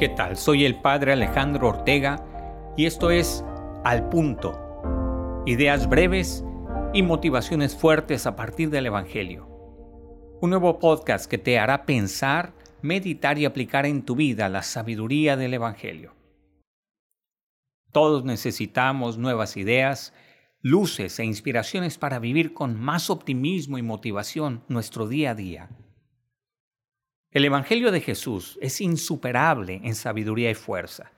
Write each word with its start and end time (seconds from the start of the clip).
¿Qué 0.00 0.08
tal? 0.08 0.38
Soy 0.38 0.64
el 0.64 0.76
padre 0.76 1.12
Alejandro 1.12 1.68
Ortega 1.68 2.24
y 2.74 2.86
esto 2.86 3.10
es 3.10 3.44
Al 3.84 4.08
Punto. 4.08 5.42
Ideas 5.44 5.90
breves 5.90 6.42
y 6.94 7.02
motivaciones 7.02 7.76
fuertes 7.76 8.24
a 8.24 8.34
partir 8.34 8.70
del 8.70 8.86
Evangelio. 8.86 9.46
Un 10.40 10.48
nuevo 10.48 10.78
podcast 10.78 11.30
que 11.30 11.36
te 11.36 11.58
hará 11.58 11.84
pensar, 11.84 12.54
meditar 12.80 13.38
y 13.38 13.44
aplicar 13.44 13.84
en 13.84 14.02
tu 14.02 14.16
vida 14.16 14.48
la 14.48 14.62
sabiduría 14.62 15.36
del 15.36 15.52
Evangelio. 15.52 16.14
Todos 17.92 18.24
necesitamos 18.24 19.18
nuevas 19.18 19.58
ideas, 19.58 20.14
luces 20.62 21.18
e 21.18 21.26
inspiraciones 21.26 21.98
para 21.98 22.18
vivir 22.18 22.54
con 22.54 22.80
más 22.80 23.10
optimismo 23.10 23.76
y 23.76 23.82
motivación 23.82 24.64
nuestro 24.66 25.08
día 25.08 25.32
a 25.32 25.34
día. 25.34 25.68
El 27.32 27.44
Evangelio 27.44 27.92
de 27.92 28.00
Jesús 28.00 28.58
es 28.60 28.80
insuperable 28.80 29.80
en 29.84 29.94
sabiduría 29.94 30.50
y 30.50 30.54
fuerza. 30.54 31.12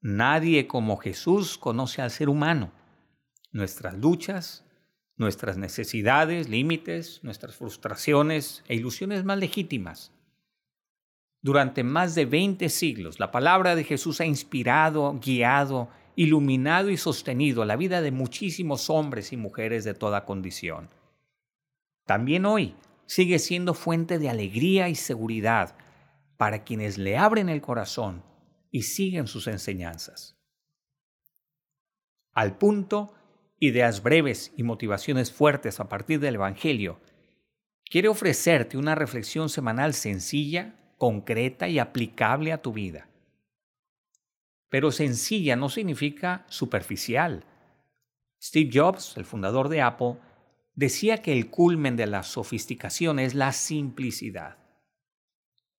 Nadie 0.00 0.66
como 0.66 0.96
Jesús 0.96 1.58
conoce 1.58 2.00
al 2.00 2.10
ser 2.10 2.30
humano, 2.30 2.72
nuestras 3.50 3.98
luchas, 3.98 4.64
nuestras 5.16 5.58
necesidades, 5.58 6.48
límites, 6.48 7.20
nuestras 7.22 7.56
frustraciones 7.56 8.64
e 8.68 8.74
ilusiones 8.74 9.22
más 9.22 9.38
legítimas. 9.38 10.12
Durante 11.42 11.84
más 11.84 12.14
de 12.14 12.24
20 12.24 12.70
siglos, 12.70 13.20
la 13.20 13.30
palabra 13.30 13.76
de 13.76 13.84
Jesús 13.84 14.18
ha 14.22 14.24
inspirado, 14.24 15.20
guiado, 15.22 15.90
iluminado 16.16 16.88
y 16.88 16.96
sostenido 16.96 17.66
la 17.66 17.76
vida 17.76 18.00
de 18.00 18.12
muchísimos 18.12 18.88
hombres 18.88 19.32
y 19.32 19.36
mujeres 19.36 19.84
de 19.84 19.92
toda 19.92 20.24
condición. 20.24 20.88
También 22.06 22.46
hoy, 22.46 22.74
sigue 23.06 23.38
siendo 23.38 23.74
fuente 23.74 24.18
de 24.18 24.28
alegría 24.28 24.88
y 24.88 24.94
seguridad 24.94 25.76
para 26.36 26.64
quienes 26.64 26.98
le 26.98 27.16
abren 27.16 27.48
el 27.48 27.60
corazón 27.60 28.24
y 28.70 28.82
siguen 28.82 29.26
sus 29.26 29.46
enseñanzas. 29.46 30.36
Al 32.32 32.56
punto, 32.56 33.14
ideas 33.60 34.02
breves 34.02 34.52
y 34.56 34.62
motivaciones 34.62 35.30
fuertes 35.30 35.78
a 35.78 35.88
partir 35.88 36.18
del 36.18 36.36
Evangelio, 36.36 36.98
quiere 37.88 38.08
ofrecerte 38.08 38.76
una 38.76 38.94
reflexión 38.94 39.48
semanal 39.48 39.94
sencilla, 39.94 40.74
concreta 40.98 41.68
y 41.68 41.78
aplicable 41.78 42.52
a 42.52 42.62
tu 42.62 42.72
vida. 42.72 43.08
Pero 44.68 44.90
sencilla 44.90 45.54
no 45.54 45.68
significa 45.68 46.46
superficial. 46.48 47.44
Steve 48.42 48.70
Jobs, 48.72 49.16
el 49.16 49.26
fundador 49.26 49.68
de 49.68 49.82
Apple, 49.82 50.16
decía 50.74 51.18
que 51.18 51.32
el 51.32 51.50
culmen 51.50 51.96
de 51.96 52.06
la 52.06 52.22
sofisticación 52.22 53.18
es 53.18 53.34
la 53.34 53.52
simplicidad. 53.52 54.58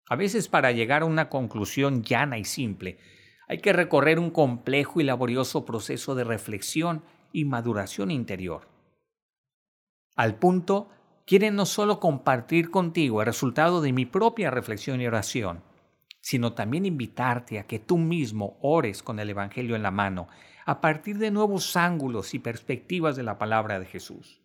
A 0.10 0.16
veces 0.16 0.48
para 0.48 0.72
llegar 0.72 1.02
a 1.02 1.06
una 1.06 1.30
conclusión 1.30 2.04
llana 2.04 2.38
y 2.38 2.44
simple, 2.44 3.00
hay 3.48 3.60
que 3.60 3.74
recorrer 3.74 4.20
un 4.20 4.30
complejo 4.30 5.02
y 5.02 5.04
laborioso 5.04 5.66
proceso 5.66 6.16
de 6.16 6.24
reflexión 6.24 7.04
y 7.32 7.46
maduración 7.46 8.12
interior. 8.12 8.68
Al 10.16 10.36
punto, 10.36 10.90
quiere 11.26 11.52
no 11.52 11.66
solo 11.66 12.00
compartir 12.00 12.70
contigo 12.70 13.22
el 13.22 13.26
resultado 13.26 13.82
de 13.82 13.94
mi 13.94 14.06
propia 14.06 14.52
reflexión 14.52 15.02
y 15.02 15.08
oración, 15.08 15.64
sino 16.22 16.54
también 16.54 16.86
invitarte 16.86 17.60
a 17.60 17.66
que 17.66 17.80
tú 17.80 17.98
mismo 17.98 18.58
ores 18.62 19.04
con 19.04 19.20
el 19.20 19.30
Evangelio 19.30 19.76
en 19.76 19.84
la 19.84 19.92
mano, 19.92 20.28
a 20.66 20.80
partir 20.80 21.18
de 21.18 21.32
nuevos 21.32 21.76
ángulos 21.76 22.34
y 22.34 22.40
perspectivas 22.40 23.16
de 23.16 23.24
la 23.24 23.38
palabra 23.38 23.80
de 23.80 23.86
Jesús. 23.86 24.43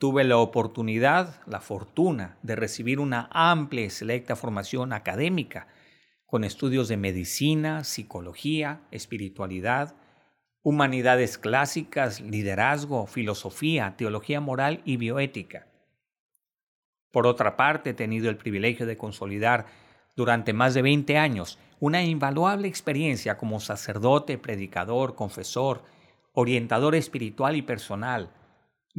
Tuve 0.00 0.24
la 0.24 0.38
oportunidad, 0.38 1.42
la 1.44 1.60
fortuna 1.60 2.38
de 2.40 2.56
recibir 2.56 3.00
una 3.00 3.28
amplia 3.32 3.84
y 3.84 3.90
selecta 3.90 4.34
formación 4.34 4.94
académica 4.94 5.68
con 6.24 6.42
estudios 6.42 6.88
de 6.88 6.96
medicina, 6.96 7.84
psicología, 7.84 8.80
espiritualidad, 8.92 9.94
humanidades 10.62 11.36
clásicas, 11.36 12.22
liderazgo, 12.22 13.06
filosofía, 13.06 13.94
teología 13.98 14.40
moral 14.40 14.80
y 14.86 14.96
bioética. 14.96 15.66
Por 17.12 17.26
otra 17.26 17.58
parte, 17.58 17.90
he 17.90 17.94
tenido 17.94 18.30
el 18.30 18.38
privilegio 18.38 18.86
de 18.86 18.96
consolidar 18.96 19.66
durante 20.16 20.54
más 20.54 20.72
de 20.72 20.80
20 20.80 21.18
años 21.18 21.58
una 21.78 22.02
invaluable 22.02 22.68
experiencia 22.68 23.36
como 23.36 23.60
sacerdote, 23.60 24.38
predicador, 24.38 25.14
confesor, 25.14 25.84
orientador 26.32 26.94
espiritual 26.94 27.54
y 27.54 27.60
personal, 27.60 28.30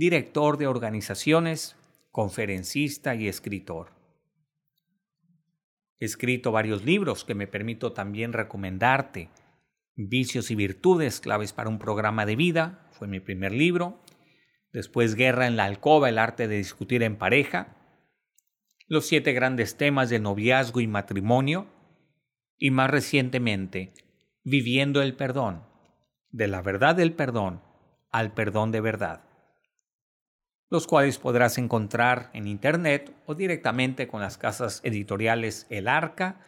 director 0.01 0.57
de 0.57 0.65
organizaciones, 0.65 1.75
conferencista 2.09 3.13
y 3.13 3.27
escritor. 3.27 3.91
He 5.99 6.05
escrito 6.05 6.51
varios 6.51 6.83
libros 6.83 7.23
que 7.23 7.35
me 7.35 7.45
permito 7.45 7.93
también 7.93 8.33
recomendarte. 8.33 9.29
Vicios 9.95 10.49
y 10.49 10.55
virtudes, 10.55 11.19
claves 11.19 11.53
para 11.53 11.69
un 11.69 11.77
programa 11.77 12.25
de 12.25 12.35
vida, 12.35 12.89
fue 12.93 13.07
mi 13.07 13.19
primer 13.19 13.51
libro. 13.51 14.03
Después 14.73 15.13
Guerra 15.13 15.45
en 15.45 15.55
la 15.55 15.65
alcoba, 15.65 16.09
el 16.09 16.17
arte 16.17 16.47
de 16.47 16.57
discutir 16.57 17.03
en 17.03 17.17
pareja. 17.17 17.77
Los 18.87 19.05
siete 19.05 19.33
grandes 19.33 19.77
temas 19.77 20.09
de 20.09 20.17
noviazgo 20.17 20.79
y 20.79 20.87
matrimonio. 20.87 21.67
Y 22.57 22.71
más 22.71 22.89
recientemente, 22.89 23.93
Viviendo 24.43 25.03
el 25.03 25.15
perdón, 25.15 25.61
de 26.31 26.47
la 26.47 26.63
verdad 26.63 26.95
del 26.95 27.13
perdón 27.13 27.61
al 28.11 28.33
perdón 28.33 28.71
de 28.71 28.81
verdad 28.81 29.30
los 30.71 30.87
cuales 30.87 31.19
podrás 31.19 31.57
encontrar 31.57 32.29
en 32.33 32.47
Internet 32.47 33.13
o 33.25 33.35
directamente 33.35 34.07
con 34.07 34.21
las 34.21 34.37
casas 34.37 34.79
editoriales 34.83 35.67
El 35.69 35.89
Arca, 35.89 36.39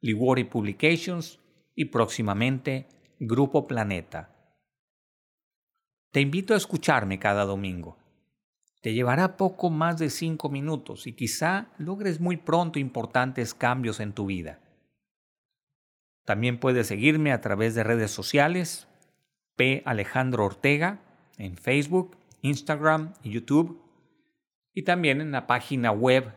Liguori 0.00 0.44
Publications 0.44 1.38
y 1.74 1.84
próximamente 1.84 2.86
Grupo 3.20 3.66
Planeta. 3.68 4.34
Te 6.10 6.22
invito 6.22 6.54
a 6.54 6.56
escucharme 6.56 7.18
cada 7.18 7.44
domingo. 7.44 7.98
Te 8.80 8.94
llevará 8.94 9.36
poco 9.36 9.68
más 9.68 9.98
de 9.98 10.08
cinco 10.08 10.48
minutos 10.48 11.06
y 11.06 11.12
quizá 11.12 11.66
logres 11.76 12.18
muy 12.18 12.38
pronto 12.38 12.78
importantes 12.78 13.52
cambios 13.52 14.00
en 14.00 14.14
tu 14.14 14.24
vida. 14.24 14.58
También 16.24 16.58
puedes 16.58 16.86
seguirme 16.86 17.30
a 17.30 17.42
través 17.42 17.74
de 17.74 17.84
redes 17.84 18.10
sociales, 18.10 18.88
P. 19.54 19.82
Alejandro 19.84 20.46
Ortega, 20.46 21.00
en 21.36 21.58
Facebook, 21.58 22.16
Instagram 22.42 23.14
y 23.22 23.30
YouTube, 23.30 23.82
y 24.72 24.82
también 24.82 25.20
en 25.20 25.32
la 25.32 25.46
página 25.46 25.90
web 25.90 26.32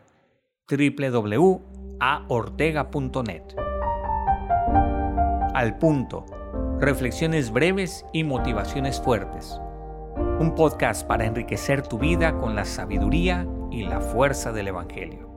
www.aortega.net. 0.68 3.42
Al 5.54 5.78
punto, 5.78 6.26
reflexiones 6.80 7.52
breves 7.52 8.04
y 8.12 8.24
motivaciones 8.24 9.00
fuertes. 9.00 9.60
Un 10.38 10.54
podcast 10.56 11.06
para 11.06 11.26
enriquecer 11.26 11.86
tu 11.86 11.98
vida 11.98 12.38
con 12.38 12.54
la 12.54 12.64
sabiduría 12.64 13.46
y 13.70 13.82
la 13.82 14.00
fuerza 14.00 14.52
del 14.52 14.68
Evangelio. 14.68 15.29